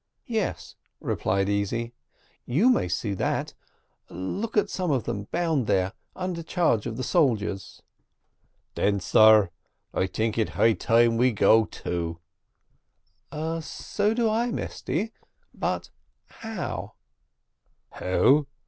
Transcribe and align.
"Yes," 0.25 0.73
replied 0.99 1.47
Easy, 1.47 1.93
"you 2.47 2.69
may 2.71 2.87
see 2.87 3.13
that; 3.13 3.53
look 4.09 4.57
at 4.57 4.67
some 4.67 4.89
of 4.89 5.03
them 5.03 5.25
bound 5.25 5.67
there, 5.67 5.93
under 6.15 6.41
charge 6.41 6.87
of 6.87 6.97
the 6.97 7.03
soldiers." 7.03 7.83
"Den, 8.73 8.99
sar, 8.99 9.51
I 9.93 10.07
tink 10.07 10.39
it 10.39 10.49
high 10.57 10.73
time 10.73 11.17
we 11.17 11.31
go 11.31 11.65
too." 11.65 12.17
"So 13.61 14.15
do 14.15 14.27
I, 14.27 14.49
Mesty; 14.49 15.11
but 15.53 15.91
how?" 16.25 16.95
"How? 17.91 18.47